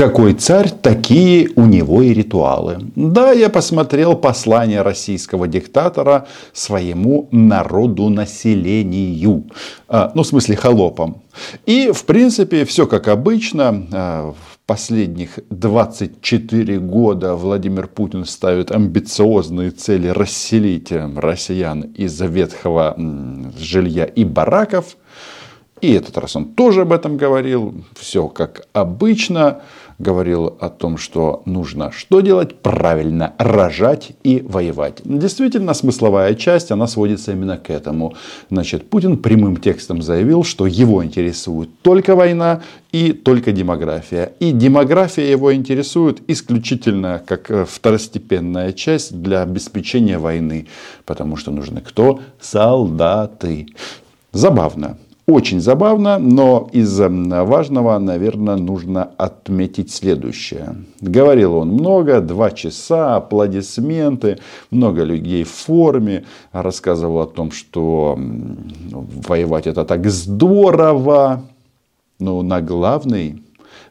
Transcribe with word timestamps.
Какой 0.00 0.32
царь, 0.32 0.70
такие 0.70 1.50
у 1.56 1.66
него 1.66 2.00
и 2.00 2.14
ритуалы. 2.14 2.78
Да, 2.96 3.32
я 3.32 3.50
посмотрел 3.50 4.16
послание 4.16 4.80
российского 4.80 5.46
диктатора 5.46 6.26
своему 6.54 7.28
народу 7.32 8.08
населению. 8.08 9.44
А, 9.88 10.10
ну, 10.14 10.22
в 10.22 10.26
смысле, 10.26 10.56
холопам. 10.56 11.20
И, 11.66 11.90
в 11.92 12.06
принципе, 12.06 12.64
все 12.64 12.86
как 12.86 13.08
обычно. 13.08 13.86
А, 13.92 14.32
в 14.32 14.58
последних 14.64 15.38
24 15.50 16.78
года 16.78 17.34
Владимир 17.34 17.86
Путин 17.86 18.24
ставит 18.24 18.70
амбициозные 18.70 19.70
цели 19.70 20.08
расселить 20.08 20.92
россиян 20.92 21.82
из 21.82 22.18
ветхого 22.18 22.96
жилья 23.58 24.06
и 24.06 24.24
бараков. 24.24 24.96
И 25.82 25.92
этот 25.92 26.16
раз 26.16 26.36
он 26.36 26.46
тоже 26.46 26.82
об 26.82 26.92
этом 26.92 27.18
говорил. 27.18 27.74
Все 27.98 28.28
как 28.28 28.66
обычно 28.72 29.60
говорил 30.00 30.56
о 30.58 30.70
том, 30.70 30.96
что 30.96 31.42
нужно 31.44 31.92
что 31.92 32.20
делать? 32.20 32.60
Правильно 32.62 33.34
рожать 33.38 34.12
и 34.24 34.42
воевать. 34.46 35.02
Действительно, 35.04 35.74
смысловая 35.74 36.34
часть, 36.34 36.70
она 36.70 36.86
сводится 36.86 37.32
именно 37.32 37.58
к 37.58 37.70
этому. 37.70 38.14
Значит, 38.50 38.88
Путин 38.88 39.18
прямым 39.18 39.58
текстом 39.58 40.02
заявил, 40.02 40.42
что 40.42 40.66
его 40.66 41.04
интересует 41.04 41.68
только 41.82 42.16
война 42.16 42.62
и 42.92 43.12
только 43.12 43.52
демография. 43.52 44.32
И 44.40 44.52
демография 44.52 45.30
его 45.30 45.54
интересует 45.54 46.22
исключительно 46.28 47.22
как 47.24 47.50
э, 47.50 47.64
второстепенная 47.64 48.72
часть 48.72 49.20
для 49.20 49.42
обеспечения 49.42 50.18
войны. 50.18 50.66
Потому 51.04 51.36
что 51.36 51.50
нужны 51.50 51.80
кто? 51.80 52.20
Солдаты. 52.40 53.68
Забавно. 54.32 54.96
Очень 55.30 55.60
забавно, 55.60 56.18
но 56.18 56.68
из 56.72 56.98
важного, 56.98 57.96
наверное, 58.00 58.56
нужно 58.56 59.10
отметить 59.16 59.92
следующее. 59.92 60.74
Говорил 61.00 61.54
он 61.54 61.68
много, 61.68 62.20
два 62.20 62.50
часа, 62.50 63.14
аплодисменты, 63.14 64.38
много 64.72 65.04
людей 65.04 65.44
в 65.44 65.50
форме. 65.50 66.24
Рассказывал 66.50 67.20
о 67.20 67.26
том, 67.26 67.52
что 67.52 68.18
воевать 69.28 69.68
это 69.68 69.84
так 69.84 70.04
здорово. 70.10 71.44
Но 72.18 72.42
на 72.42 72.60
главный 72.60 73.40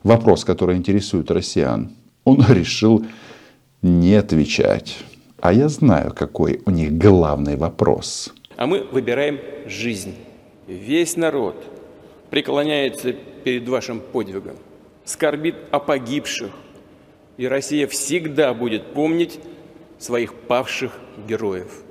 вопрос, 0.04 0.44
который 0.44 0.76
интересует 0.76 1.32
россиян, 1.32 1.92
он 2.26 2.44
решил 2.50 3.06
не 3.82 4.16
отвечать. 4.16 4.98
А 5.40 5.54
я 5.54 5.70
знаю, 5.70 6.14
какой 6.14 6.60
у 6.66 6.72
них 6.72 6.98
главный 6.98 7.56
вопрос. 7.56 8.34
А 8.58 8.68
мы 8.68 8.84
выбираем 8.92 9.40
жизнь 9.68 10.16
весь 10.74 11.18
народ 11.18 11.56
преклоняется 12.30 13.14
перед 13.14 13.68
вашим 13.68 14.00
подвигом, 14.00 14.56
скорбит 15.04 15.56
о 15.72 15.80
погибших, 15.80 16.52
и 17.38 17.48
Россия 17.48 17.88
всегда 17.88 18.54
будет 18.54 18.94
помнить 18.94 19.40
своих 19.98 20.34
павших 20.34 20.94
героев. 21.28 21.82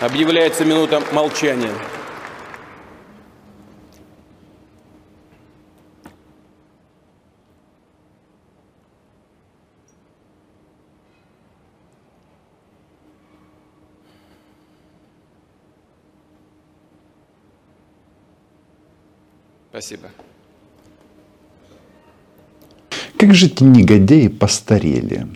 Объявляется 0.00 0.64
минута 0.64 1.02
молчания. 1.12 1.70
Спасибо. 19.74 20.06
Как 23.16 23.34
же 23.34 23.46
эти 23.46 23.64
негодяи 23.64 24.28
постарели. 24.28 25.26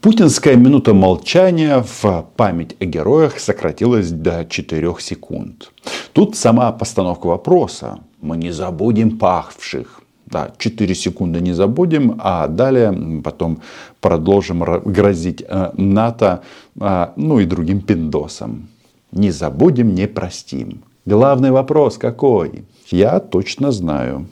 Путинская 0.00 0.54
минута 0.54 0.94
молчания 0.94 1.84
в 1.84 2.24
память 2.36 2.76
о 2.78 2.84
героях 2.84 3.40
сократилась 3.40 4.12
до 4.12 4.44
4 4.44 4.94
секунд. 5.00 5.72
Тут 6.12 6.36
сама 6.36 6.70
постановка 6.70 7.26
вопроса. 7.26 7.98
Мы 8.20 8.36
не 8.36 8.52
забудем 8.52 9.18
пахших. 9.18 10.02
Да, 10.26 10.52
4 10.56 10.94
секунды 10.94 11.40
не 11.40 11.52
забудем, 11.52 12.14
а 12.22 12.46
далее 12.46 13.20
потом 13.24 13.60
продолжим 14.00 14.62
грозить 14.84 15.42
э, 15.42 15.72
НАТО, 15.76 16.44
э, 16.80 17.08
ну 17.16 17.40
и 17.40 17.44
другим 17.44 17.80
пиндосам. 17.80 18.68
Не 19.10 19.32
забудем, 19.32 19.96
не 19.96 20.06
простим. 20.06 20.84
Главный 21.06 21.50
вопрос 21.50 21.96
какой? 21.96 22.64
Я 22.90 23.20
точно 23.20 23.72
знаю. 23.72 24.26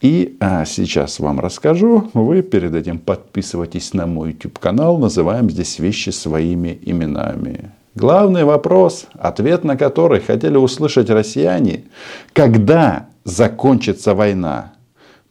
И 0.00 0.36
а, 0.40 0.64
сейчас 0.64 1.20
вам 1.20 1.38
расскажу. 1.38 2.10
Вы 2.14 2.42
перед 2.42 2.74
этим 2.74 2.98
подписывайтесь 2.98 3.92
на 3.92 4.06
мой 4.06 4.30
YouTube 4.30 4.58
канал. 4.58 4.98
Называем 4.98 5.50
здесь 5.50 5.78
вещи 5.78 6.10
своими 6.10 6.78
именами. 6.82 7.72
Главный 7.94 8.44
вопрос, 8.44 9.06
ответ 9.12 9.64
на 9.64 9.76
который 9.76 10.20
хотели 10.20 10.56
услышать 10.56 11.10
россияне, 11.10 11.84
когда 12.32 13.08
закончится 13.24 14.14
война. 14.14 14.72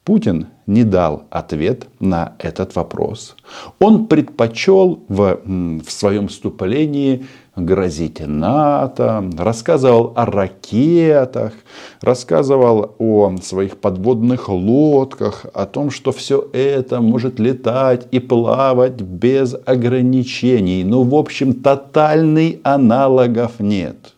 Путин 0.04 0.48
не 0.68 0.84
дал 0.84 1.24
ответ 1.32 1.88
на 2.00 2.36
этот 2.38 2.76
вопрос. 2.76 3.36
Он 3.80 4.06
предпочел 4.08 5.04
в, 5.08 5.42
в 5.44 5.92
своем 5.92 6.28
вступлении 6.28 7.26
грозить 7.56 8.22
НАТО, 8.26 9.30
рассказывал 9.38 10.14
о 10.16 10.26
ракетах, 10.26 11.54
рассказывал 12.02 12.96
о 12.98 13.36
своих 13.42 13.78
подводных 13.78 14.48
лодках, 14.50 15.46
о 15.54 15.66
том, 15.66 15.92
что 15.92 16.12
все 16.12 16.48
это 16.54 17.02
может 17.02 17.40
летать 17.40 18.08
и 18.12 18.20
плавать 18.20 19.02
без 19.02 19.56
ограничений. 19.66 20.84
Ну, 20.84 21.04
в 21.04 21.16
общем, 21.16 21.54
тотальный 21.54 22.62
аналогов 22.64 23.60
нет. 23.60 24.14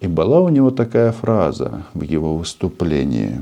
И 0.00 0.06
была 0.06 0.40
у 0.40 0.48
него 0.50 0.70
такая 0.70 1.12
фраза 1.12 1.84
в 1.94 2.02
его 2.02 2.36
выступлении. 2.36 3.40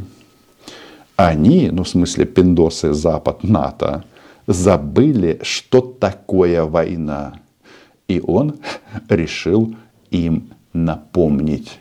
Они, 1.16 1.70
ну 1.70 1.82
в 1.82 1.88
смысле 1.88 2.24
пиндосы 2.24 2.94
Запад, 2.94 3.42
НАТО, 3.42 4.04
забыли, 4.46 5.40
что 5.42 5.80
такое 5.80 6.64
война. 6.64 7.34
И 8.08 8.20
он 8.24 8.56
решил 9.08 9.74
им 10.10 10.50
напомнить. 10.72 11.78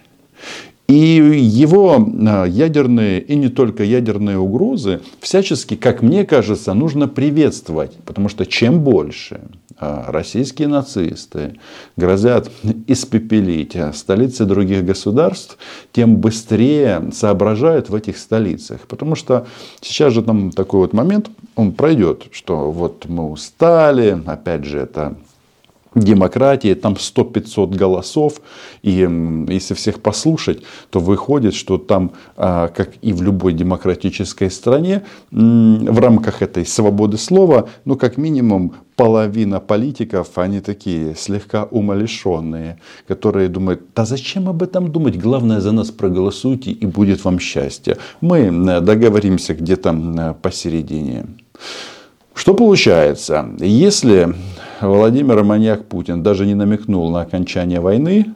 И 0.91 0.93
его 0.93 2.05
а, 2.27 2.43
ядерные 2.43 3.21
и 3.21 3.35
не 3.35 3.47
только 3.47 3.85
ядерные 3.85 4.37
угрозы 4.37 4.99
всячески, 5.21 5.77
как 5.77 6.01
мне 6.01 6.25
кажется, 6.25 6.73
нужно 6.73 7.07
приветствовать. 7.07 7.95
Потому 8.05 8.27
что 8.27 8.45
чем 8.45 8.81
больше 8.81 9.39
а, 9.77 10.11
российские 10.11 10.67
нацисты 10.67 11.55
грозят 11.95 12.51
испепелить 12.87 13.77
столицы 13.93 14.43
других 14.43 14.83
государств, 14.83 15.57
тем 15.93 16.17
быстрее 16.17 17.09
соображают 17.13 17.89
в 17.89 17.95
этих 17.95 18.17
столицах. 18.17 18.81
Потому 18.81 19.15
что 19.15 19.47
сейчас 19.79 20.11
же 20.11 20.21
там 20.21 20.51
такой 20.51 20.81
вот 20.81 20.91
момент, 20.91 21.29
он 21.55 21.71
пройдет, 21.71 22.25
что 22.33 22.69
вот 22.69 23.05
мы 23.07 23.31
устали, 23.31 24.21
опять 24.25 24.65
же 24.65 24.79
это 24.79 25.15
демократии, 25.95 26.73
там 26.73 26.93
100-500 26.93 27.75
голосов, 27.75 28.41
и 28.81 29.07
если 29.49 29.73
всех 29.73 30.01
послушать, 30.01 30.63
то 30.89 30.99
выходит, 30.99 31.53
что 31.53 31.77
там, 31.77 32.11
а, 32.37 32.69
как 32.69 32.91
и 33.01 33.13
в 33.13 33.21
любой 33.21 33.53
демократической 33.53 34.49
стране, 34.49 35.03
в 35.31 35.99
рамках 35.99 36.41
этой 36.41 36.65
свободы 36.65 37.17
слова, 37.17 37.67
ну, 37.85 37.95
как 37.95 38.17
минимум, 38.17 38.73
половина 38.95 39.59
политиков, 39.59 40.37
они 40.37 40.61
такие 40.61 41.15
слегка 41.15 41.63
умалишенные, 41.63 42.77
которые 43.07 43.49
думают, 43.49 43.81
да 43.95 44.05
зачем 44.05 44.47
об 44.47 44.61
этом 44.61 44.91
думать, 44.91 45.17
главное 45.17 45.59
за 45.59 45.71
нас 45.71 45.91
проголосуйте 45.91 46.71
и 46.71 46.85
будет 46.85 47.23
вам 47.25 47.39
счастье. 47.39 47.97
Мы 48.21 48.51
договоримся 48.81 49.55
где-то 49.55 50.37
посередине. 50.41 51.25
Что 52.41 52.55
получается? 52.55 53.51
Если 53.59 54.33
Владимир 54.81 55.43
Маньяк 55.43 55.85
Путин 55.85 56.23
даже 56.23 56.47
не 56.47 56.55
намекнул 56.55 57.11
на 57.11 57.21
окончание 57.21 57.79
войны, 57.79 58.33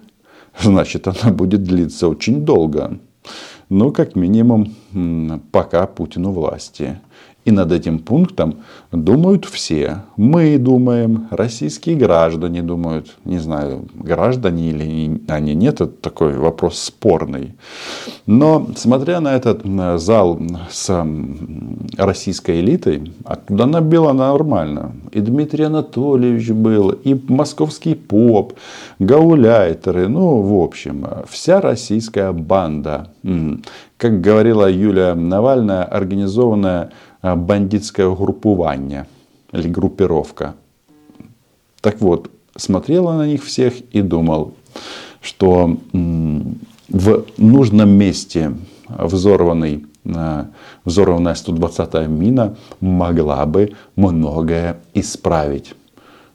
значит 0.61 1.07
она 1.07 1.33
будет 1.33 1.63
длиться 1.63 2.07
очень 2.07 2.45
долго. 2.45 2.99
Ну, 3.69 3.91
как 3.91 4.15
минимум, 4.15 4.75
пока 5.51 5.87
Путину 5.87 6.29
власти. 6.33 6.99
И 7.45 7.51
над 7.51 7.71
этим 7.71 7.99
пунктом 7.99 8.55
думают 8.91 9.45
все. 9.45 10.01
Мы 10.17 10.57
думаем, 10.57 11.27
российские 11.29 11.95
граждане 11.95 12.63
думают. 12.63 13.15
Не 13.23 13.37
знаю, 13.37 13.85
граждане 13.93 14.71
или 14.71 15.21
они 15.27 15.53
нет, 15.53 15.75
это 15.75 15.87
такой 15.87 16.33
вопрос 16.37 16.79
спорный. 16.79 17.53
Но 18.25 18.67
смотря 18.75 19.19
на 19.19 19.35
этот 19.35 19.61
зал 20.01 20.39
с 20.71 21.07
российской 21.97 22.61
элитой, 22.61 23.13
оттуда 23.23 23.67
набило 23.67 24.11
нормально. 24.13 24.93
И 25.11 25.19
Дмитрий 25.21 25.65
Анатольевич 25.65 26.49
был, 26.49 26.89
и 26.89 27.15
московский 27.27 27.93
поп, 27.93 28.53
гауляйтеры, 28.97 30.07
ну, 30.07 30.41
в 30.41 30.63
общем, 30.63 31.05
вся 31.29 31.61
российская 31.61 32.31
банда. 32.31 33.11
Как 33.97 34.19
говорила 34.19 34.69
Юлия 34.69 35.13
Навальная, 35.13 35.83
организованная 35.83 36.89
бандитское 37.33 38.09
группування 38.13 39.07
или 39.53 39.67
группировка. 39.67 40.53
Так 41.81 42.01
вот, 42.01 42.29
смотрел 42.55 43.11
на 43.13 43.25
них 43.25 43.43
всех 43.43 43.73
и 43.91 44.01
думал, 44.01 44.53
что 45.21 45.77
в 45.93 47.25
нужном 47.37 47.89
месте 47.89 48.53
взорванный 48.87 49.85
взорванная 50.85 51.33
120-я 51.33 52.07
мина 52.07 52.55
могла 52.79 53.45
бы 53.45 53.73
многое 53.95 54.77
исправить. 54.93 55.73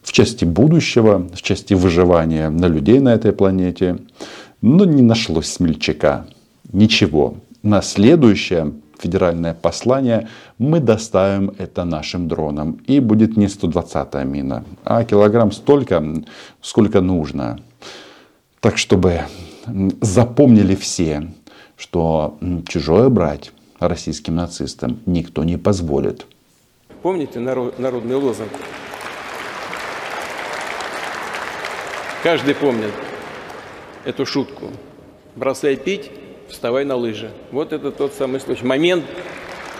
В 0.03 0.13
части 0.13 0.45
будущего, 0.45 1.29
в 1.33 1.41
части 1.41 1.75
выживания 1.75 2.51
на 2.51 2.67
людей 2.67 2.99
на 3.01 3.15
этой 3.15 3.33
планете. 3.33 3.99
Но 4.61 4.85
не 4.85 5.03
нашлось 5.03 5.47
смельчака. 5.47 6.27
Ничего. 6.73 7.35
На 7.63 7.81
следующее 7.83 8.73
федеральное 9.01 9.55
послание 9.55 10.29
мы 10.59 10.81
доставим 10.81 11.53
это 11.59 11.85
нашим 11.85 12.29
дроном. 12.29 12.81
И 12.87 13.01
будет 13.01 13.37
не 13.37 13.47
120-я 13.47 14.25
мина, 14.25 14.65
а 14.85 15.05
килограмм 15.05 15.53
столько, 15.53 16.03
сколько 16.61 17.01
нужно. 17.01 17.59
Так, 18.61 18.79
чтобы 18.79 19.23
запомнили 20.01 20.75
все, 20.75 21.29
что 21.77 22.39
чужое 22.69 23.09
брать 23.09 23.53
российским 23.79 24.37
нацистам 24.37 25.01
никто 25.07 25.45
не 25.45 25.57
позволит. 25.57 26.27
Помните 27.03 27.41
народ, 27.41 27.79
народный 27.79 28.17
лозунг? 28.17 28.51
Каждый 32.23 32.55
помнит 32.55 32.93
эту 34.05 34.27
шутку. 34.27 34.67
Бросай 35.37 35.77
пить, 35.77 36.11
вставай 36.51 36.85
на 36.85 36.97
лыжи. 36.97 37.31
Вот 37.53 37.73
это 37.73 37.91
тот 37.91 38.13
самый 38.13 38.41
случай. 38.41 38.65
Момент 38.65 39.05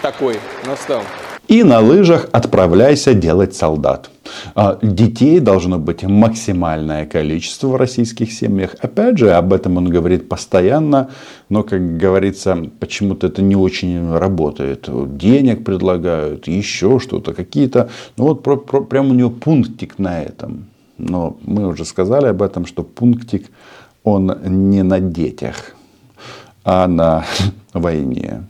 такой 0.03 0.37
настал. 0.67 1.03
И 1.49 1.65
на 1.65 1.81
лыжах 1.81 2.29
отправляйся 2.31 3.13
делать 3.13 3.57
солдат. 3.57 4.09
А, 4.55 4.79
детей 4.83 5.41
должно 5.41 5.79
быть 5.79 6.05
максимальное 6.05 7.07
количество 7.07 7.67
в 7.67 7.77
российских 7.77 8.33
семьях. 8.33 8.77
Опять 8.81 9.19
же, 9.19 9.33
об 9.33 9.53
этом 9.53 9.77
он 9.77 9.89
говорит 9.89 10.29
постоянно, 10.29 11.11
но, 11.49 11.65
как 11.65 11.97
говорится, 11.97 12.57
почему-то 12.79 13.27
это 13.27 13.43
не 13.43 13.57
очень 13.57 14.17
работает. 14.17 14.89
Денег 15.17 15.65
предлагают, 15.65 16.47
еще 16.47 17.01
что-то, 17.01 17.35
какие-то. 17.35 17.91
Ну 18.17 18.27
вот 18.27 18.45
про, 18.45 18.57
про, 18.57 18.83
прям 18.83 19.11
у 19.11 19.15
него 19.15 19.31
пунктик 19.31 19.99
на 19.99 20.23
этом. 20.23 20.67
Но 20.99 21.37
мы 21.43 21.67
уже 21.67 21.85
сказали 21.85 22.27
об 22.27 22.43
этом, 22.43 22.65
что 22.65 22.85
пунктик, 22.85 23.51
он 24.05 24.33
не 24.45 24.85
на 24.85 25.01
детях, 25.01 25.75
а 26.65 26.87
на 26.87 27.25
войне. 27.73 28.45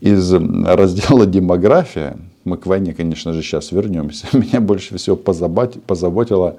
Из 0.00 0.32
раздела 0.32 1.26
«Демография» 1.26 2.16
мы 2.44 2.56
к 2.56 2.66
войне, 2.66 2.94
конечно 2.94 3.32
же, 3.32 3.42
сейчас 3.42 3.70
вернемся. 3.70 4.26
Меня 4.36 4.60
больше 4.60 4.96
всего 4.96 5.16
позаботило 5.16 6.56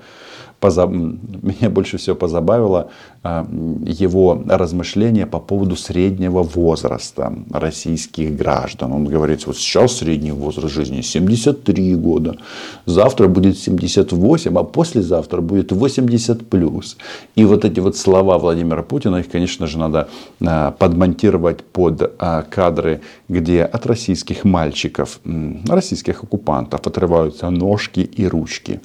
меня 0.69 1.69
больше 1.69 1.97
всего 1.97 2.15
позабавило 2.15 2.89
а, 3.23 3.47
его 3.85 4.41
размышления 4.47 5.25
по 5.25 5.39
поводу 5.39 5.75
среднего 5.75 6.43
возраста 6.43 7.33
российских 7.51 8.35
граждан. 8.35 8.93
Он 8.93 9.05
говорит, 9.05 9.47
вот 9.47 9.57
сейчас 9.57 9.97
средний 9.97 10.31
возраст 10.31 10.73
жизни 10.73 11.01
73 11.01 11.95
года, 11.95 12.37
завтра 12.85 13.27
будет 13.27 13.57
78, 13.57 14.57
а 14.57 14.63
послезавтра 14.63 15.41
будет 15.41 15.71
80 15.71 16.47
плюс. 16.47 16.97
И 17.35 17.45
вот 17.45 17.65
эти 17.65 17.79
вот 17.79 17.97
слова 17.97 18.37
Владимира 18.37 18.83
Путина, 18.83 19.17
их, 19.17 19.29
конечно 19.29 19.67
же, 19.67 19.79
надо 19.79 20.09
а, 20.45 20.71
подмонтировать 20.71 21.63
под 21.63 22.13
а, 22.19 22.43
кадры, 22.43 23.01
где 23.29 23.63
от 23.63 23.85
российских 23.85 24.43
мальчиков, 24.43 25.19
российских 25.67 26.23
оккупантов 26.23 26.85
отрываются 26.85 27.49
ножки 27.49 27.99
и 27.99 28.27
ручки. 28.27 28.79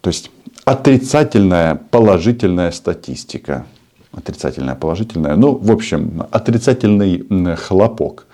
То 0.00 0.10
есть 0.10 0.30
отрицательная, 0.70 1.76
положительная 1.90 2.70
статистика. 2.72 3.66
Отрицательная, 4.12 4.74
положительная. 4.74 5.36
Ну, 5.36 5.54
в 5.54 5.70
общем, 5.70 6.24
отрицательный 6.30 7.56
хлопок, 7.56 8.26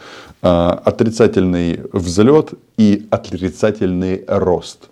а, 0.43 0.81
отрицательный 0.85 1.81
взлет 1.93 2.55
и 2.77 3.07
отрицательный 3.11 4.25
рост. 4.27 4.89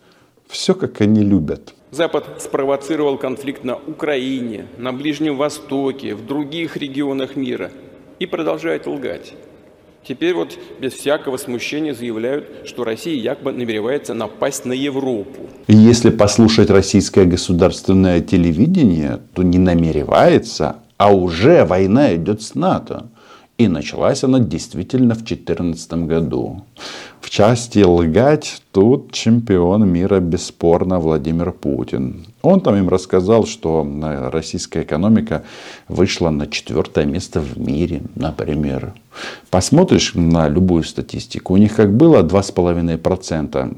Все, 0.49 0.75
как 0.75 1.01
они 1.01 1.23
любят. 1.23 1.75
Запад 1.91 2.25
спровоцировал 2.39 3.19
конфликт 3.19 3.65
на 3.65 3.77
Украине, 3.77 4.67
на 4.79 4.93
Ближнем 4.93 5.37
Востоке, 5.37 6.15
в 6.15 6.27
других 6.27 6.77
регионах 6.77 7.37
мира 7.37 7.71
и 8.19 8.27
продолжает 8.27 8.87
лгать. 8.87 9.35
Теперь 10.07 10.35
вот 10.35 10.59
без 10.81 10.95
всякого 10.95 11.37
смущения 11.37 11.95
заявляют, 11.95 12.47
что 12.65 12.83
Россия 12.83 13.15
якобы 13.15 13.53
намеревается 13.53 14.15
напасть 14.15 14.65
на 14.65 14.73
Европу. 14.73 15.49
Если 15.69 16.11
послушать 16.11 16.71
российское 16.71 17.25
государственное 17.25 18.21
телевидение, 18.21 19.21
то 19.35 19.45
не 19.45 19.59
намеревается, 19.59 20.77
а 20.97 21.13
уже 21.15 21.65
война 21.65 22.17
идет 22.17 22.43
с 22.43 22.57
НАТО. 22.57 23.11
И 23.59 23.69
началась 23.69 24.25
она 24.25 24.41
действительно 24.41 25.15
в 25.15 25.19
2014 25.19 25.93
году. 26.07 26.65
Части 27.33 27.79
лгать 27.79 28.61
тут 28.73 29.11
чемпион 29.11 29.89
мира 29.89 30.21
бесспорно 30.21 30.99
Владимир 30.99 31.51
Путин. 31.53 32.27
Он 32.43 32.61
там 32.61 32.77
им 32.77 32.91
рассказал, 32.91 33.47
что 33.47 33.89
российская 34.31 34.83
экономика 34.83 35.43
вышла 35.89 36.29
на 36.29 36.47
четвертое 36.47 37.07
место 37.07 37.41
в 37.41 37.57
мире, 37.57 38.03
например. 38.17 38.93
Посмотришь 39.49 40.13
на 40.15 40.47
любую 40.47 40.85
статистику, 40.85 41.55
у 41.55 41.57
них 41.57 41.75
как 41.75 41.97
было 41.97 42.23
2,5% 42.23 43.77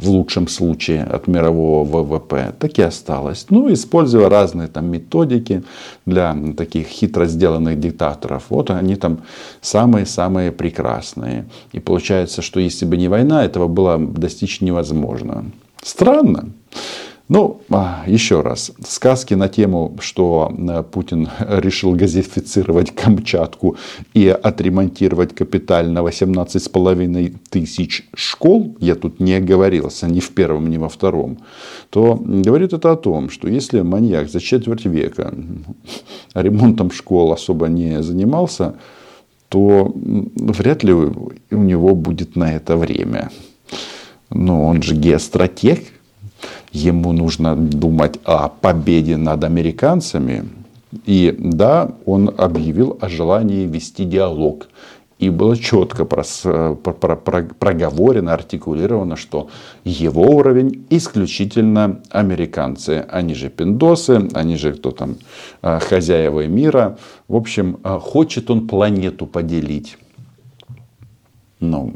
в 0.00 0.08
лучшем 0.08 0.48
случае 0.48 1.04
от 1.04 1.26
мирового 1.26 1.84
ВВП, 1.84 2.54
так 2.58 2.78
и 2.78 2.82
осталось. 2.82 3.46
Ну, 3.50 3.72
используя 3.72 4.28
разные 4.28 4.68
там 4.68 4.86
методики 4.86 5.62
для 6.06 6.36
таких 6.56 6.86
хитро 6.86 7.26
сделанных 7.26 7.78
диктаторов. 7.80 8.44
Вот 8.48 8.70
они 8.70 8.96
там 8.96 9.18
самые-самые 9.60 10.52
прекрасные. 10.52 11.44
И 11.72 11.80
получается, 11.80 12.42
что 12.42 12.60
если 12.60 12.86
бы 12.86 12.96
не 12.96 13.08
война, 13.08 13.44
этого 13.44 13.68
было 13.68 13.98
достичь 13.98 14.60
невозможно. 14.60 15.44
Странно. 15.82 16.50
Ну, 17.34 17.62
а, 17.68 18.04
еще 18.06 18.42
раз, 18.42 18.70
сказки 18.86 19.34
на 19.34 19.48
тему, 19.48 19.96
что 19.98 20.54
э, 20.56 20.84
Путин 20.84 21.28
решил 21.40 21.96
газифицировать 21.96 22.94
Камчатку 22.94 23.76
и 24.14 24.28
отремонтировать 24.28 25.34
капитально 25.34 25.98
18,5 25.98 27.36
тысяч 27.50 28.08
школ, 28.14 28.76
я 28.78 28.94
тут 28.94 29.18
не 29.18 29.34
оговорился 29.34 30.06
ни 30.06 30.20
в 30.20 30.30
первом, 30.30 30.70
ни 30.70 30.76
во 30.76 30.88
втором, 30.88 31.38
то 31.90 32.14
говорит 32.14 32.72
это 32.72 32.92
о 32.92 32.96
том, 32.96 33.30
что 33.30 33.48
если 33.48 33.80
маньяк 33.80 34.28
за 34.28 34.38
четверть 34.38 34.84
века 34.84 35.34
ремонтом 36.34 36.92
школ 36.92 37.32
особо 37.32 37.66
не 37.66 38.00
занимался, 38.00 38.76
то 39.48 39.92
вряд 40.36 40.84
ли 40.84 40.92
у 40.92 41.32
него 41.50 41.96
будет 41.96 42.36
на 42.36 42.54
это 42.54 42.76
время. 42.76 43.32
Но 44.30 44.66
он 44.66 44.82
же 44.82 44.94
геостратег, 44.94 45.93
ему 46.74 47.12
нужно 47.12 47.56
думать 47.56 48.18
о 48.24 48.48
победе 48.48 49.16
над 49.16 49.44
американцами. 49.44 50.48
И 51.06 51.34
да, 51.38 51.92
он 52.04 52.34
объявил 52.36 52.98
о 53.00 53.08
желании 53.08 53.66
вести 53.66 54.04
диалог. 54.04 54.68
И 55.20 55.30
было 55.30 55.56
четко 55.56 56.04
проговорено, 56.04 58.34
артикулировано, 58.34 59.14
что 59.16 59.48
его 59.84 60.22
уровень 60.22 60.84
исключительно 60.90 62.00
американцы. 62.10 63.06
Они 63.08 63.34
же 63.34 63.48
пиндосы, 63.48 64.28
они 64.34 64.56
же 64.56 64.72
кто 64.74 64.90
там, 64.90 65.16
а, 65.62 65.78
хозяева 65.78 66.48
мира. 66.48 66.98
В 67.28 67.36
общем, 67.36 67.78
а, 67.84 68.00
хочет 68.00 68.50
он 68.50 68.66
планету 68.66 69.26
поделить. 69.26 69.96
Ну, 71.60 71.94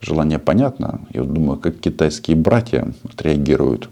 желание 0.00 0.38
понятно. 0.38 1.00
Я 1.12 1.22
думаю, 1.22 1.58
как 1.58 1.78
китайские 1.78 2.36
братья 2.36 2.92
отреагируют, 3.04 3.88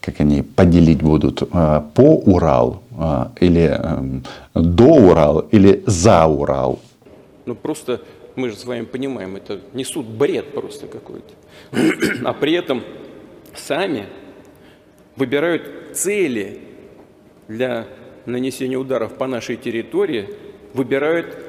как 0.00 0.20
они 0.20 0.42
поделить 0.42 1.02
будут 1.02 1.42
а, 1.52 1.80
по 1.94 2.16
Урал 2.16 2.82
а, 2.96 3.32
или 3.40 3.62
эм, 3.62 4.24
до 4.54 4.94
Урал 4.94 5.40
или 5.50 5.82
за 5.86 6.26
Урал. 6.26 6.80
Ну 7.46 7.54
просто 7.54 8.02
мы 8.36 8.50
же 8.50 8.56
с 8.56 8.64
вами 8.64 8.84
понимаем, 8.84 9.36
это 9.36 9.60
несут 9.72 10.06
бред 10.06 10.52
просто 10.52 10.86
какой-то. 10.86 11.34
А 12.24 12.32
при 12.32 12.52
этом 12.52 12.82
сами 13.54 14.06
выбирают 15.16 15.62
цели 15.94 16.60
для 17.48 17.86
нанесения 18.26 18.76
ударов 18.76 19.14
по 19.14 19.26
нашей 19.26 19.56
территории, 19.56 20.28
выбирают 20.74 21.47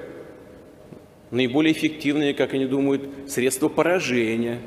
наиболее 1.31 1.74
эффективные, 1.74 2.33
как 2.33 2.53
они 2.53 2.65
думают, 2.65 3.01
средства 3.27 3.69
поражения. 3.69 4.59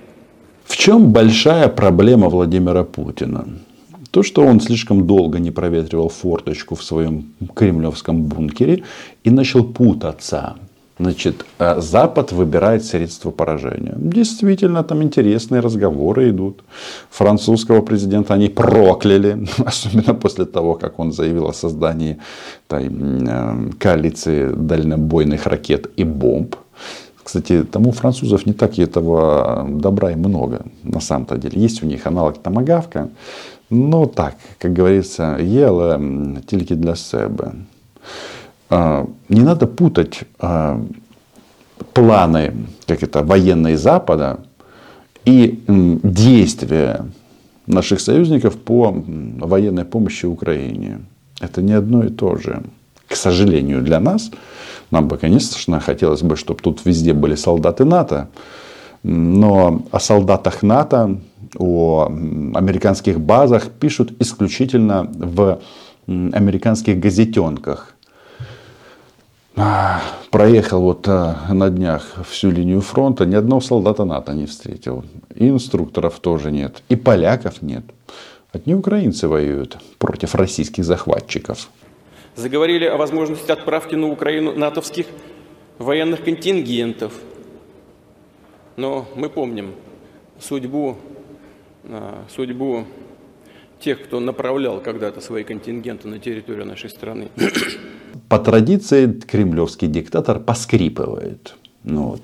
В 0.64 0.76
чем 0.76 1.12
большая 1.12 1.68
проблема 1.68 2.28
Владимира 2.28 2.84
Путина? 2.84 3.46
То, 4.10 4.22
что 4.22 4.44
он 4.44 4.60
слишком 4.60 5.06
долго 5.06 5.38
не 5.38 5.50
проветривал 5.50 6.08
форточку 6.08 6.74
в 6.74 6.84
своем 6.84 7.32
кремлевском 7.54 8.24
бункере 8.24 8.84
и 9.24 9.30
начал 9.30 9.64
путаться. 9.64 10.56
Значит, 11.02 11.44
э, 11.58 11.80
Запад 11.80 12.32
выбирает 12.32 12.84
средства 12.84 13.32
поражения. 13.32 13.94
Действительно, 13.96 14.82
там 14.84 15.02
интересные 15.02 15.60
разговоры 15.60 16.30
идут. 16.30 16.62
Французского 17.10 17.82
президента 17.82 18.34
они 18.34 18.48
прокляли, 18.48 19.46
особенно 19.66 20.14
после 20.14 20.44
того, 20.44 20.74
как 20.74 21.00
он 21.00 21.12
заявил 21.12 21.46
о 21.46 21.52
создании 21.52 22.18
той, 22.68 22.88
э, 22.88 23.70
коалиции 23.78 24.54
дальнобойных 24.54 25.46
ракет 25.46 25.90
и 25.96 26.04
бомб. 26.04 26.54
Кстати, 27.24 27.64
там 27.64 27.86
у 27.86 27.92
французов 27.92 28.46
не 28.46 28.52
так 28.52 28.78
и 28.78 28.82
этого 28.82 29.66
добра 29.68 30.12
и 30.12 30.16
много, 30.16 30.64
на 30.84 31.00
самом-то 31.00 31.36
деле. 31.36 31.64
Есть 31.64 31.82
у 31.82 31.86
них 31.86 32.06
аналог 32.06 32.38
томагавка, 32.38 33.08
но 33.70 34.06
так, 34.06 34.34
как 34.58 34.72
говорится, 34.72 35.36
ела 35.40 36.00
тільки 36.46 36.74
для 36.74 36.96
себя. 36.96 37.52
А, 38.74 39.06
не 39.28 39.42
надо 39.42 39.66
путать 39.66 40.20
а, 40.38 40.82
планы, 41.92 42.54
как 42.86 43.02
это, 43.02 43.22
военные 43.22 43.76
Запада 43.76 44.38
и 45.26 45.62
действия 45.66 47.04
наших 47.66 48.00
союзников 48.00 48.56
по 48.56 48.94
военной 49.40 49.84
помощи 49.84 50.24
Украине. 50.24 51.00
Это 51.38 51.60
не 51.60 51.74
одно 51.74 52.04
и 52.04 52.08
то 52.08 52.36
же. 52.36 52.62
К 53.08 53.14
сожалению, 53.14 53.82
для 53.82 54.00
нас, 54.00 54.30
нам 54.90 55.06
бы, 55.06 55.18
конечно, 55.18 55.78
хотелось 55.78 56.22
бы, 56.22 56.36
чтобы 56.36 56.62
тут 56.62 56.86
везде 56.86 57.12
были 57.12 57.34
солдаты 57.34 57.84
НАТО, 57.84 58.28
но 59.02 59.82
о 59.90 60.00
солдатах 60.00 60.62
НАТО, 60.62 61.20
о 61.58 62.06
американских 62.06 63.20
базах 63.20 63.68
пишут 63.68 64.14
исключительно 64.18 65.10
в 65.12 65.60
американских 66.06 66.98
газетенках. 66.98 67.94
Проехал 69.54 70.80
вот 70.80 71.06
а, 71.08 71.46
на 71.52 71.68
днях 71.68 72.24
всю 72.26 72.50
линию 72.50 72.80
фронта, 72.80 73.26
ни 73.26 73.34
одного 73.34 73.60
солдата 73.60 74.04
НАТО 74.04 74.32
не 74.32 74.46
встретил. 74.46 75.04
И 75.34 75.48
инструкторов 75.48 76.20
тоже 76.20 76.50
нет. 76.50 76.82
И 76.88 76.96
поляков 76.96 77.60
нет. 77.60 77.84
Одни 78.50 78.74
украинцы 78.74 79.28
воюют 79.28 79.76
против 79.98 80.34
российских 80.34 80.84
захватчиков. 80.84 81.68
Заговорили 82.34 82.86
о 82.86 82.96
возможности 82.96 83.50
отправки 83.50 83.94
на 83.94 84.08
Украину 84.08 84.54
натовских 84.54 85.06
военных 85.78 86.24
контингентов. 86.24 87.12
Но 88.76 89.06
мы 89.14 89.28
помним 89.28 89.74
судьбу, 90.40 90.96
а, 91.84 92.24
судьбу 92.34 92.86
тех, 93.80 94.02
кто 94.02 94.18
направлял 94.18 94.80
когда-то 94.80 95.20
свои 95.20 95.44
контингенты 95.44 96.08
на 96.08 96.18
территорию 96.18 96.64
нашей 96.64 96.88
страны. 96.88 97.28
По 98.28 98.38
традиции 98.38 99.12
кремлевский 99.12 99.88
диктатор 99.88 100.38
поскрипывает. 100.38 101.54
Ну, 101.84 102.02
вот, 102.02 102.22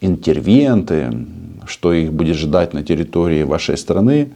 интервенты, 0.00 1.26
что 1.66 1.92
их 1.92 2.12
будет 2.12 2.36
ждать 2.36 2.72
на 2.72 2.82
территории 2.82 3.42
вашей 3.42 3.76
страны. 3.76 4.32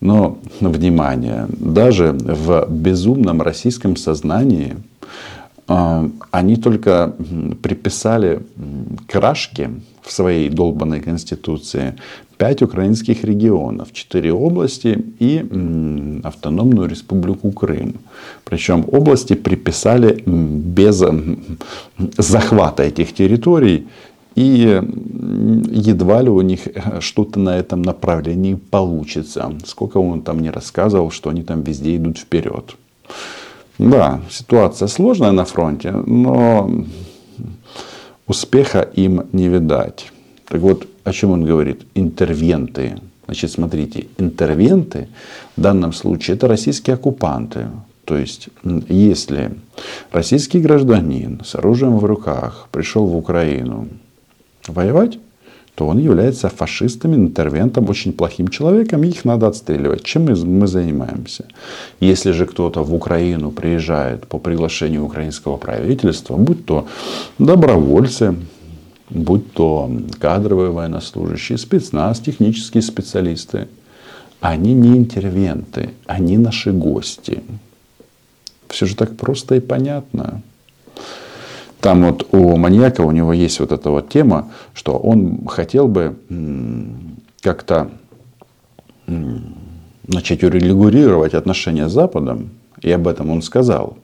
Но, 0.00 0.38
внимание, 0.60 1.46
даже 1.48 2.12
в 2.12 2.66
безумном 2.68 3.40
российском 3.40 3.96
сознании 3.96 4.76
они 6.30 6.56
только 6.56 7.14
приписали 7.62 8.42
крашки 9.08 9.70
в 10.02 10.12
своей 10.12 10.48
долбанной 10.48 11.00
конституции 11.00 11.94
пять 12.36 12.62
украинских 12.62 13.24
регионов, 13.24 13.92
четыре 13.92 14.32
области 14.32 14.98
и 15.20 15.38
автономную 16.24 16.88
республику 16.88 17.52
Крым. 17.52 17.94
Причем 18.44 18.84
области 18.90 19.34
приписали 19.34 20.22
без 20.26 21.02
захвата 22.18 22.82
этих 22.82 23.14
территорий 23.14 23.86
и 24.34 24.80
едва 25.70 26.22
ли 26.22 26.30
у 26.30 26.40
них 26.40 26.60
что-то 27.00 27.38
на 27.38 27.56
этом 27.56 27.82
направлении 27.82 28.54
получится. 28.54 29.52
Сколько 29.64 29.98
он 29.98 30.22
там 30.22 30.40
не 30.40 30.50
рассказывал, 30.50 31.10
что 31.10 31.30
они 31.30 31.42
там 31.42 31.62
везде 31.62 31.96
идут 31.96 32.18
вперед. 32.18 32.76
Да, 33.90 34.20
ситуация 34.30 34.86
сложная 34.86 35.32
на 35.32 35.44
фронте, 35.44 35.90
но 35.90 36.70
успеха 38.28 38.88
им 38.94 39.24
не 39.32 39.48
видать. 39.48 40.12
Так 40.48 40.60
вот, 40.60 40.86
о 41.02 41.12
чем 41.12 41.32
он 41.32 41.44
говорит? 41.44 41.82
Интервенты. 41.94 43.00
Значит, 43.24 43.50
смотрите, 43.50 44.06
интервенты 44.18 45.08
в 45.56 45.60
данном 45.60 45.92
случае 45.92 46.36
это 46.36 46.46
российские 46.46 46.94
оккупанты. 46.94 47.66
То 48.04 48.16
есть, 48.16 48.50
если 48.88 49.50
российский 50.12 50.60
гражданин 50.60 51.40
с 51.44 51.56
оружием 51.56 51.98
в 51.98 52.04
руках 52.04 52.68
пришел 52.70 53.06
в 53.06 53.16
Украину 53.16 53.88
воевать, 54.68 55.18
то 55.74 55.86
он 55.86 55.98
является 55.98 56.48
фашистом, 56.48 57.14
интервентом, 57.14 57.88
очень 57.88 58.12
плохим 58.12 58.48
человеком, 58.48 59.04
и 59.04 59.08
их 59.08 59.24
надо 59.24 59.46
отстреливать. 59.46 60.04
Чем 60.04 60.24
мы, 60.24 60.34
мы 60.44 60.66
занимаемся? 60.66 61.46
Если 62.00 62.32
же 62.32 62.46
кто-то 62.46 62.82
в 62.82 62.94
Украину 62.94 63.50
приезжает 63.50 64.26
по 64.26 64.38
приглашению 64.38 65.04
украинского 65.04 65.56
правительства, 65.56 66.36
будь 66.36 66.66
то 66.66 66.86
добровольцы, 67.38 68.34
будь 69.08 69.52
то 69.52 69.90
кадровые 70.20 70.70
военнослужащие, 70.70 71.56
спецназ, 71.56 72.20
технические 72.20 72.82
специалисты, 72.82 73.68
они 74.40 74.74
не 74.74 74.98
интервенты, 74.98 75.90
они 76.06 76.36
наши 76.36 76.72
гости. 76.72 77.42
Все 78.68 78.86
же 78.86 78.96
так 78.96 79.16
просто 79.16 79.54
и 79.54 79.60
понятно. 79.60 80.42
Там 81.82 82.04
вот 82.04 82.28
у 82.30 82.56
маньяка, 82.56 83.00
у 83.00 83.10
него 83.10 83.32
есть 83.32 83.58
вот 83.58 83.72
эта 83.72 83.90
вот 83.90 84.08
тема, 84.08 84.52
что 84.72 84.96
он 84.96 85.46
хотел 85.48 85.88
бы 85.88 86.14
как-то 87.40 87.90
начать 90.06 90.44
урегулировать 90.44 91.34
отношения 91.34 91.88
с 91.88 91.92
Западом, 91.92 92.50
и 92.80 92.90
об 92.92 93.08
этом 93.08 93.30
он 93.30 93.42
сказал. 93.42 93.96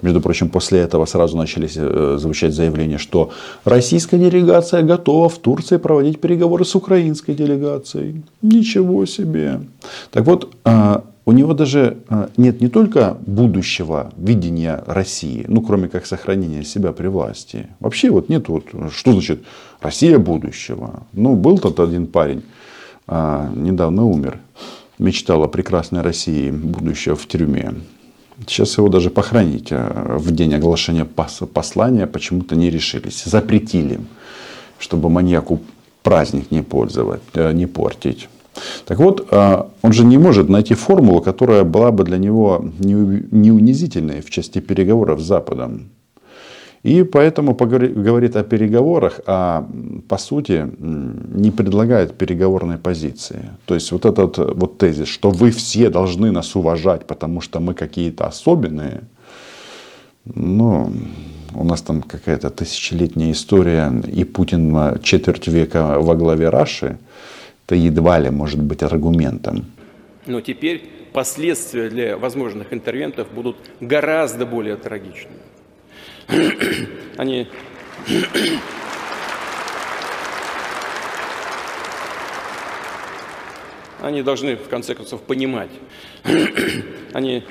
Между 0.00 0.20
прочим, 0.20 0.48
после 0.48 0.80
этого 0.80 1.06
сразу 1.06 1.36
начались 1.36 1.74
э, 1.76 2.16
звучать 2.18 2.54
заявления, 2.54 2.98
что 2.98 3.30
российская 3.64 4.18
делегация 4.18 4.82
готова 4.82 5.28
в 5.28 5.38
Турции 5.38 5.76
проводить 5.78 6.20
переговоры 6.20 6.64
с 6.64 6.74
украинской 6.74 7.34
делегацией. 7.34 8.22
Ничего 8.42 9.06
себе. 9.06 9.60
Так 10.10 10.26
вот, 10.26 10.54
э, 10.64 11.00
у 11.26 11.32
него 11.32 11.54
даже 11.54 11.98
э, 12.08 12.28
нет 12.36 12.60
не 12.60 12.68
только 12.68 13.16
будущего 13.26 14.12
видения 14.16 14.82
России, 14.86 15.44
ну, 15.48 15.62
кроме 15.62 15.88
как 15.88 16.06
сохранения 16.06 16.64
себя 16.64 16.92
при 16.92 17.08
власти. 17.08 17.68
Вообще 17.80 18.10
вот 18.10 18.28
нет 18.28 18.48
вот, 18.48 18.64
что 18.92 19.12
значит 19.12 19.42
Россия 19.80 20.18
будущего. 20.18 21.04
Ну, 21.12 21.34
был 21.34 21.58
тот 21.58 21.80
один 21.80 22.06
парень, 22.06 22.42
недавно 23.06 24.04
умер, 24.06 24.38
мечтал 24.98 25.42
о 25.42 25.48
прекрасной 25.48 26.02
России 26.02 26.50
будущего 26.50 27.16
в 27.16 27.26
тюрьме. 27.26 27.74
Сейчас 28.46 28.78
его 28.78 28.88
даже 28.88 29.10
похоронить 29.10 29.68
э, 29.70 30.16
в 30.18 30.32
день 30.32 30.54
оглашения 30.54 31.04
послания 31.04 32.06
почему-то 32.06 32.56
не 32.56 32.68
решились. 32.68 33.24
Запретили, 33.24 34.00
чтобы 34.78 35.08
маньяку 35.08 35.60
праздник 36.02 36.50
не 36.50 36.62
пользовать, 36.62 37.22
э, 37.34 37.52
не 37.52 37.66
портить. 37.66 38.28
Так 38.86 38.98
вот, 38.98 39.28
э, 39.30 39.62
он 39.82 39.92
же 39.92 40.04
не 40.04 40.18
может 40.18 40.48
найти 40.48 40.74
формулу, 40.74 41.20
которая 41.20 41.64
была 41.64 41.90
бы 41.90 42.04
для 42.04 42.18
него 42.18 42.64
не 42.78 43.50
унизительной 43.50 44.20
в 44.20 44.30
части 44.30 44.60
переговоров 44.60 45.20
с 45.20 45.24
Западом. 45.24 45.90
И 46.84 47.02
поэтому 47.02 47.54
говорит 47.54 48.36
о 48.36 48.44
переговорах, 48.44 49.20
а 49.26 49.66
по 50.06 50.18
сути 50.18 50.70
не 50.78 51.50
предлагает 51.50 52.18
переговорной 52.18 52.76
позиции. 52.76 53.50
То 53.64 53.74
есть 53.74 53.90
вот 53.90 54.04
этот 54.04 54.36
вот 54.36 54.76
тезис, 54.76 55.08
что 55.08 55.30
вы 55.30 55.50
все 55.50 55.88
должны 55.88 56.30
нас 56.30 56.54
уважать, 56.54 57.06
потому 57.06 57.40
что 57.40 57.58
мы 57.58 57.72
какие-то 57.72 58.26
особенные, 58.26 59.00
ну, 60.26 60.92
у 61.54 61.64
нас 61.64 61.80
там 61.80 62.02
какая-то 62.02 62.50
тысячелетняя 62.50 63.32
история, 63.32 63.90
и 64.06 64.24
Путин 64.24 64.98
четверть 65.02 65.48
века 65.48 65.98
во 65.98 66.14
главе 66.14 66.50
Раши, 66.50 66.98
это 67.66 67.74
едва 67.74 68.18
ли 68.18 68.30
может 68.30 68.62
быть 68.62 68.82
аргументом. 68.82 69.66
Но 70.26 70.40
теперь 70.40 70.82
последствия 71.12 71.88
для 71.88 72.16
возможных 72.16 72.72
интервентов 72.72 73.28
будут 73.32 73.56
гораздо 73.80 74.46
более 74.46 74.76
трагичными. 74.76 75.38
Они 77.16 77.48
Они 84.00 84.22
должны, 84.22 84.56
в 84.56 84.68
конце 84.68 84.94
концов, 84.94 85.22
понимать. 85.22 85.70
Они 87.14 87.44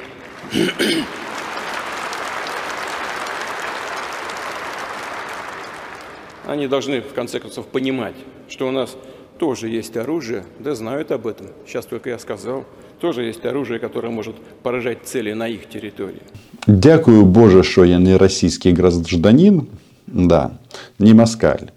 Они 6.45 6.67
должны, 6.67 7.01
в 7.01 7.13
конце 7.13 7.39
концов, 7.39 7.67
понимать, 7.67 8.15
что 8.49 8.67
у 8.67 8.71
нас 8.71 8.95
тоже 9.37 9.69
есть 9.69 9.97
оружие, 9.97 10.43
да 10.59 10.75
знают 10.75 11.11
об 11.11 11.27
этом. 11.27 11.47
Сейчас 11.67 11.85
только 11.85 12.09
я 12.09 12.19
сказал. 12.19 12.63
Тоже 12.99 13.23
есть 13.23 13.45
оружие, 13.45 13.79
которое 13.79 14.09
может 14.09 14.35
поражать 14.63 14.99
цели 15.03 15.33
на 15.33 15.47
их 15.47 15.69
территории. 15.69 16.21
Дякую 16.67 17.25
Боже, 17.25 17.63
що 17.63 17.85
я 17.85 17.99
не 17.99 18.17
російський 18.17 18.73
гражданин. 18.73 19.67
Да, 20.07 20.51
не 20.99 21.13
москаль. 21.13 21.71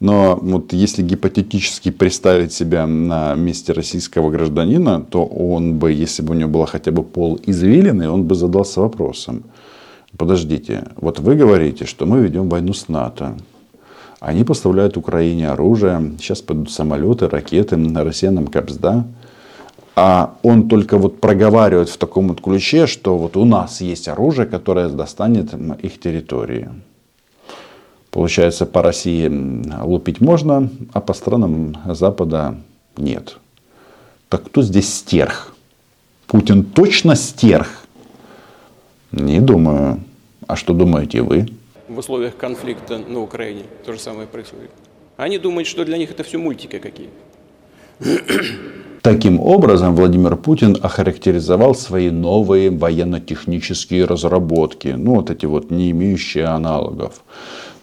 Но 0.00 0.38
вот 0.42 0.72
если 0.72 1.02
гипотетически 1.02 1.90
представить 1.90 2.52
себя 2.52 2.86
на 2.86 3.34
месте 3.34 3.72
российского 3.72 4.30
гражданина, 4.30 5.00
то 5.00 5.24
он 5.24 5.78
бы, 5.78 5.92
если 5.92 6.22
бы 6.22 6.34
у 6.34 6.36
него 6.36 6.50
была 6.50 6.66
хотя 6.66 6.90
бы 6.90 7.02
пол 7.02 7.40
извилины, 7.46 8.10
он 8.10 8.24
бы 8.24 8.34
задался 8.34 8.80
вопросом. 8.80 9.44
Подождите, 10.16 10.84
вот 10.96 11.18
вы 11.18 11.34
говорите, 11.34 11.86
что 11.86 12.06
мы 12.06 12.20
ведем 12.20 12.48
войну 12.48 12.72
с 12.72 12.88
НАТО. 12.88 13.36
Они 14.20 14.44
поставляют 14.44 14.96
Украине 14.96 15.50
оружие, 15.50 16.12
сейчас 16.18 16.40
пойдут 16.40 16.70
самолеты, 16.70 17.28
ракеты, 17.28 17.76
Россия 17.94 18.30
нам 18.30 18.46
капсда. 18.46 19.04
А 19.94 20.36
он 20.42 20.68
только 20.68 20.98
вот 20.98 21.20
проговаривает 21.20 21.88
в 21.88 21.96
таком 21.96 22.28
вот 22.28 22.42
ключе, 22.42 22.86
что 22.86 23.16
вот 23.16 23.36
у 23.36 23.44
нас 23.44 23.80
есть 23.80 24.08
оружие, 24.08 24.46
которое 24.46 24.88
достанет 24.88 25.54
их 25.82 26.00
территории. 26.00 26.68
Получается, 28.10 28.66
по 28.66 28.82
России 28.82 29.28
лупить 29.82 30.20
можно, 30.20 30.70
а 30.92 31.00
по 31.00 31.12
странам 31.14 31.76
Запада 31.86 32.56
нет. 32.96 33.38
Так 34.28 34.44
кто 34.44 34.62
здесь 34.62 34.92
стерх? 34.92 35.54
Путин 36.26 36.64
точно 36.64 37.14
стерх? 37.14 37.84
Не 39.12 39.40
думаю. 39.40 40.00
А 40.46 40.56
что 40.56 40.72
думаете 40.72 41.22
вы? 41.22 41.46
В 41.88 41.98
условиях 41.98 42.36
конфликта 42.36 42.98
на 42.98 43.20
Украине 43.20 43.62
то 43.84 43.92
же 43.92 43.98
самое 43.98 44.26
происходит. 44.26 44.70
Они 45.16 45.38
думают, 45.38 45.68
что 45.68 45.84
для 45.84 45.98
них 45.98 46.10
это 46.10 46.24
все 46.24 46.38
мультики 46.38 46.78
какие. 46.78 47.10
Таким 49.02 49.38
образом, 49.40 49.94
Владимир 49.94 50.36
Путин 50.36 50.76
охарактеризовал 50.82 51.76
свои 51.76 52.10
новые 52.10 52.70
военно-технические 52.70 54.04
разработки. 54.04 54.88
Ну, 54.88 55.14
вот 55.14 55.30
эти 55.30 55.46
вот 55.46 55.70
не 55.70 55.92
имеющие 55.92 56.44
аналогов 56.44 57.22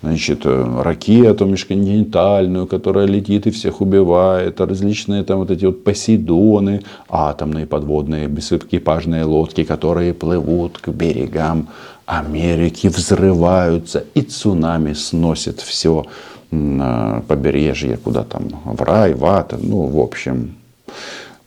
значит, 0.03 0.45
э, 0.45 0.81
ракету 0.81 1.45
межконтинентальную, 1.45 2.67
которая 2.67 3.07
летит 3.07 3.47
и 3.47 3.51
всех 3.51 3.81
убивает, 3.81 4.59
различные 4.59 5.23
там 5.23 5.39
вот 5.39 5.51
эти 5.51 5.65
вот 5.65 5.83
посейдоны, 5.83 6.81
атомные 7.09 7.65
подводные 7.65 8.27
беsekипажные 8.27 9.23
лодки, 9.23 9.63
которые 9.63 10.13
плывут 10.13 10.77
к 10.77 10.89
берегам 10.89 11.69
Америки, 12.05 12.87
взрываются 12.87 14.03
и 14.13 14.21
цунами 14.21 14.93
сносит 14.93 15.61
все 15.61 16.05
на 16.51 17.23
побережье, 17.27 17.97
куда 17.97 18.23
там, 18.23 18.49
в 18.65 18.81
рай, 18.81 19.13
в 19.13 19.25
ад, 19.25 19.55
ну, 19.57 19.87
в 19.87 19.99
общем. 19.99 20.55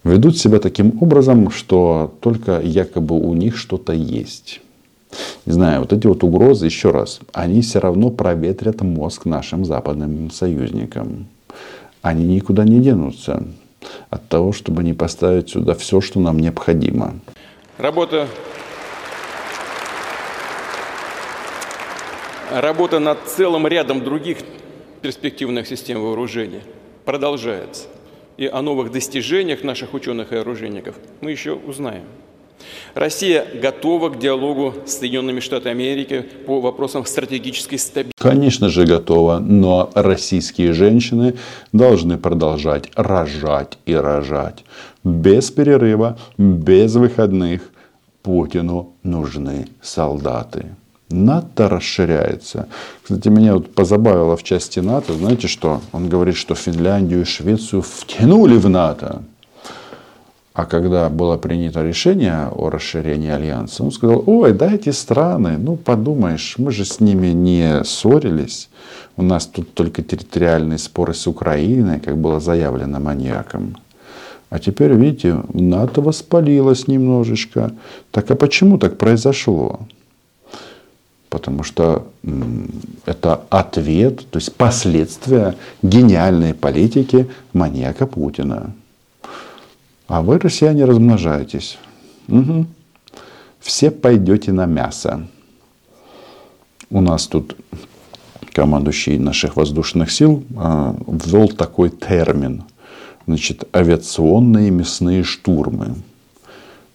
Ведут 0.02 0.38
себя 0.38 0.60
таким 0.60 0.98
образом, 1.02 1.50
что 1.50 2.14
только 2.20 2.60
якобы 2.60 3.18
у 3.20 3.34
них 3.34 3.56
что-то 3.56 3.92
есть. 3.92 4.60
Не 5.46 5.52
знаю, 5.52 5.80
вот 5.80 5.92
эти 5.92 6.06
вот 6.06 6.25
угрозы, 6.25 6.66
еще 6.66 6.90
раз, 6.90 7.20
они 7.32 7.62
все 7.62 7.78
равно 7.78 8.11
проветрят 8.11 8.82
мозг 8.82 9.25
нашим 9.25 9.64
западным 9.64 10.30
союзникам. 10.30 11.28
Они 12.02 12.25
никуда 12.25 12.64
не 12.64 12.80
денутся 12.80 13.44
от 14.11 14.28
того, 14.28 14.52
чтобы 14.52 14.82
не 14.82 14.92
поставить 14.92 15.50
сюда 15.50 15.75
все, 15.75 16.00
что 16.00 16.20
нам 16.20 16.38
необходимо. 16.38 17.14
Работа, 17.78 18.26
работа 22.50 22.99
над 22.99 23.18
целым 23.26 23.66
рядом 23.66 24.02
других 24.02 24.38
перспективных 25.02 25.66
систем 25.66 26.00
вооружения 26.00 26.62
продолжается. 27.04 27.85
И 28.37 28.46
о 28.46 28.61
новых 28.61 28.92
достижениях 28.92 29.62
наших 29.62 29.94
ученых 29.94 30.32
и 30.32 30.37
оружейников 30.37 30.96
мы 31.20 31.30
еще 31.30 31.54
узнаем. 31.54 32.04
Россия 32.97 33.45
готова 33.61 34.09
к 34.09 34.19
диалогу 34.19 34.73
с 34.87 34.95
Соединенными 34.95 35.41
Штатами 35.41 35.85
Америки 35.85 36.25
по 36.47 36.62
вопросам 36.62 37.05
стратегической 37.05 37.79
стабильности? 37.79 38.19
Конечно 38.19 38.71
же 38.71 38.87
готова, 38.87 39.38
но 39.38 39.91
российские 39.95 40.73
женщины 40.73 41.35
должны 41.73 42.17
продолжать 42.17 42.88
рожать 42.97 43.76
и 43.85 43.95
рожать. 43.95 44.65
Без 45.05 45.50
перерыва, 45.50 46.19
без 46.38 46.95
выходных. 46.95 47.71
Путину 48.23 48.95
нужны 49.02 49.69
солдаты. 49.82 50.65
НАТО 51.11 51.69
расширяется. 51.69 52.67
Кстати, 53.02 53.28
меня 53.28 53.56
вот 53.56 53.75
позабавило 53.75 54.39
в 54.39 54.43
части 54.43 54.80
НАТО, 54.80 55.13
знаете 55.13 55.49
что? 55.49 55.82
Он 55.93 56.09
говорит, 56.09 56.37
что 56.37 56.54
Финляндию 56.54 57.21
и 57.21 57.25
Швецию 57.25 57.82
втянули 57.82 58.56
в 58.56 58.71
НАТО. 58.71 59.23
А 60.56 60.64
когда 60.64 61.10
было 61.10 61.36
принято 61.36 61.82
решение 61.82 62.49
о 62.49 62.71
расширении 62.71 63.28
альянса, 63.28 63.84
он 63.84 63.92
сказал, 63.92 64.23
ой, 64.25 64.54
да 64.54 64.73
эти 64.73 64.88
страны, 64.88 65.58
ну 65.58 65.76
подумаешь, 65.76 66.54
мы 66.56 66.73
же 66.73 66.86
с 66.86 66.99
ними 66.99 67.26
не 67.26 67.84
ссорились. 67.84 68.71
У 69.19 69.23
нас 69.23 69.45
тут 69.45 69.75
только 69.75 70.02
территориальные 70.02 70.78
споры 70.78 71.12
с 71.12 71.26
Украиной, 71.26 72.00
как 72.00 72.16
было 72.16 72.40
заявлено 72.40 73.00
маньяком. 73.00 73.76
А 74.49 74.58
теперь, 74.58 74.95
видите, 74.95 75.42
НАТО 75.52 76.00
воспалилось 76.00 76.88
немножечко. 76.88 77.73
Так 78.10 78.30
а 78.30 78.34
почему 78.34 78.78
так 78.78 78.97
произошло? 78.97 79.80
Потому 81.28 81.64
что 81.64 82.06
это 83.04 83.42
ответ, 83.50 84.26
то 84.30 84.38
есть 84.38 84.54
последствия 84.54 85.54
гениальной 85.82 86.54
политики 86.54 87.28
маньяка 87.52 88.06
Путина. 88.06 88.73
А 90.08 90.23
вы, 90.23 90.38
россияне, 90.38 90.84
размножаетесь. 90.84 91.78
Угу. 92.28 92.66
Все 93.60 93.90
пойдете 93.90 94.52
на 94.52 94.66
мясо. 94.66 95.26
У 96.90 97.00
нас 97.00 97.26
тут 97.26 97.56
командующий 98.52 99.19
наших 99.19 99.56
воздушных 99.56 100.12
сил 100.12 100.45
э, 100.50 100.95
ввел 101.08 101.49
такой 101.49 101.90
термин. 101.90 102.62
Значит, 103.26 103.64
авиационные 103.75 104.71
мясные 104.71 105.25
штурмы. 105.25 105.97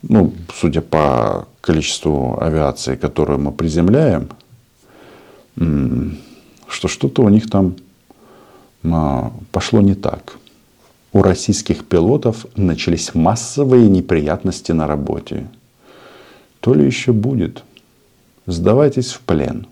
Ну, 0.02 0.34
судя 0.56 0.82
по 0.82 1.48
количеству 1.60 2.42
авиации, 2.42 2.96
которую 2.96 3.40
мы 3.40 3.52
приземляем, 3.52 4.30
что 5.56 6.88
что-то 6.88 7.24
у 7.24 7.30
них 7.30 7.50
там 7.50 7.76
а, 8.84 9.32
пошло 9.52 9.82
не 9.82 9.94
так 9.94 10.38
у 11.14 11.22
российских 11.22 11.86
пилотов 11.86 12.46
начались 12.56 13.14
массовые 13.14 13.90
неприятности 13.90 14.72
на 14.72 14.88
работе. 14.88 15.48
То 16.62 16.74
ли 16.74 16.86
еще 16.86 17.12
будет. 17.12 17.64
Сдавайтесь 18.46 19.12
в 19.12 19.22
плен. 19.22 19.68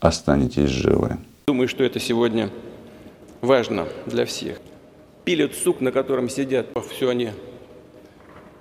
Останетесь 0.00 0.68
живы. 0.68 1.18
Думаю, 1.46 1.68
что 1.68 1.84
это 1.84 1.98
сегодня 1.98 2.50
важно 3.40 3.88
для 4.06 4.24
всех. 4.24 4.60
Пилят 5.24 5.54
сук, 5.54 5.80
на 5.80 5.92
котором 5.92 6.28
сидят. 6.28 6.66
Все 6.90 7.08
они 7.08 7.30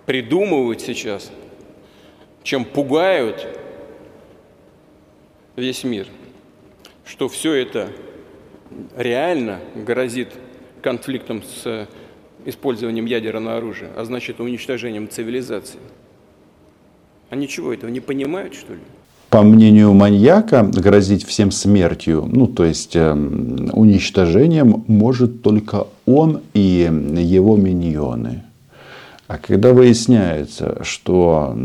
придумывают 0.06 0.82
сейчас, 0.82 1.32
чем 2.44 2.66
пугают 2.66 3.48
весь 5.56 5.84
мир, 5.84 6.08
что 7.06 7.28
все 7.30 7.54
это 7.54 7.90
реально 8.96 9.60
грозит 9.76 10.30
конфликтом 10.82 11.44
с 11.44 11.66
э, 11.66 11.86
использованием 12.46 13.06
ядерного 13.06 13.58
оружия, 13.58 13.90
а 13.96 14.06
значит 14.06 14.40
уничтожением 14.40 15.10
цивилизации. 15.10 15.80
Они 17.30 17.48
чего, 17.48 17.74
этого 17.74 17.90
не 17.90 18.00
понимают, 18.00 18.54
что 18.54 18.74
ли? 18.74 18.80
По 19.30 19.44
мнению 19.44 19.94
маньяка, 19.94 20.64
грозить 20.64 21.26
всем 21.26 21.52
смертью, 21.52 22.28
ну 22.30 22.48
то 22.48 22.66
есть 22.66 22.96
э, 22.96 23.14
уничтожением, 23.14 24.84
может 24.88 25.42
только 25.42 25.88
он 26.06 26.42
и 26.54 26.90
его 27.16 27.56
миньоны. 27.56 28.44
А 29.28 29.38
когда 29.38 29.72
выясняется, 29.72 30.84
что 30.84 31.58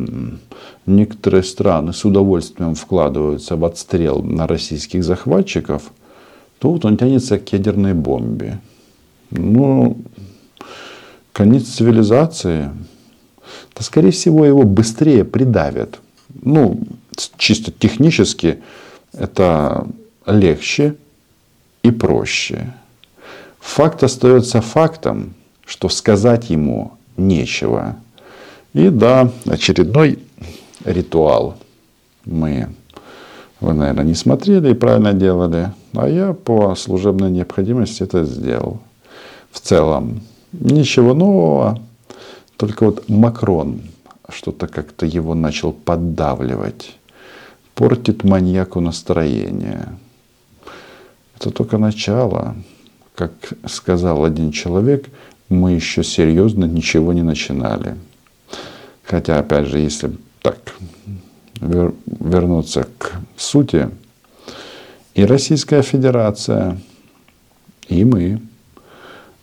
некоторые 0.87 1.43
страны 1.43 1.93
с 1.93 2.05
удовольствием 2.05 2.77
вкладываются 2.77 3.57
в 3.57 3.65
отстрел 3.65 4.23
на 4.23 4.47
российских 4.47 5.03
захватчиков, 5.03 5.91
то 6.61 6.71
вот 6.71 6.85
он 6.85 6.97
тянется 6.97 7.41
к 7.41 7.53
ядерной 7.53 7.95
бомбе. 7.95 8.61
Ну, 9.31 9.99
конец 11.33 11.65
цивилизации. 11.65 12.71
Да, 13.75 13.83
скорее 13.83 14.11
всего, 14.11 14.45
его 14.45 14.63
быстрее 14.63 15.25
придавят. 15.25 16.01
Ну, 16.43 16.81
чисто 17.37 17.73
технически 17.73 18.63
это 19.13 19.87
легче 20.27 20.97
и 21.83 21.91
проще. 21.91 22.73
Факт 23.61 24.03
остается 24.03 24.61
фактом, 24.61 25.35
что 25.65 25.89
сказать 25.89 26.51
ему 26.51 26.93
нечего. 27.17 27.97
И 28.73 28.89
да, 28.89 29.31
очередной 29.47 30.21
ритуал. 30.85 31.57
Мы, 32.25 32.69
вы, 33.61 33.73
наверное, 33.73 34.05
не 34.05 34.15
смотрели 34.15 34.71
и 34.71 34.75
правильно 34.75 35.13
делали, 35.13 35.73
а 35.95 36.09
я 36.09 36.33
по 36.33 36.75
служебной 36.75 37.31
необходимости 37.31 38.03
это 38.03 38.25
сделал 38.25 38.81
в 39.57 39.61
целом. 39.61 40.21
Ничего 40.53 41.15
нового. 41.15 41.81
Только 42.59 42.85
вот 42.85 43.09
Макрон 43.09 43.81
что-то 44.29 44.67
как-то 44.67 45.07
его 45.07 45.35
начал 45.35 45.73
поддавливать. 45.73 46.99
Портит 47.75 48.23
маньяку 48.23 48.81
настроение. 48.81 49.89
Это 51.37 51.51
только 51.51 51.79
начало. 51.79 52.55
Как 53.15 53.33
сказал 53.67 54.25
один 54.25 54.53
человек, 54.53 55.09
мы 55.49 55.73
еще 55.73 56.05
серьезно 56.05 56.67
ничего 56.67 57.13
не 57.15 57.23
начинали. 57.23 57.97
Хотя, 59.05 59.39
опять 59.39 59.69
же, 59.69 59.79
если 59.79 60.11
так 60.43 60.59
вернуться 61.61 62.87
к 62.99 63.13
сути, 63.37 63.89
и 65.15 65.25
Российская 65.25 65.81
Федерация, 65.81 66.79
и 67.89 68.05
мы 68.05 68.41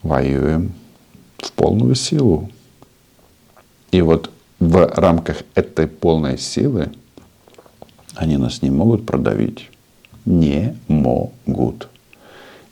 воюем 0.02 0.72
в 1.38 1.52
полную 1.52 1.94
силу. 1.94 2.50
И 3.90 4.02
вот 4.02 4.30
в 4.60 4.86
рамках 4.96 5.42
этой 5.54 5.86
полной 5.86 6.38
силы 6.38 6.90
они 8.14 8.36
нас 8.36 8.62
не 8.62 8.70
могут 8.70 9.06
продавить. 9.06 9.70
Не 10.24 10.76
могут. 10.88 11.88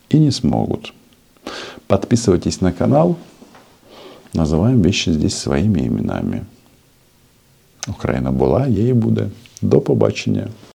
И 0.08 0.18
не 0.18 0.30
смогут. 0.30 0.92
Подписывайтесь 1.86 2.60
на 2.60 2.72
канал. 2.72 3.16
Называем 4.34 4.82
вещи 4.82 5.10
здесь 5.10 5.36
своими 5.36 5.86
именами. 5.86 6.44
Україна 7.88 8.32
була, 8.32 8.66
є 8.66 8.88
і 8.88 8.92
буде. 8.92 9.28
До 9.62 9.80
побачення. 9.80 10.48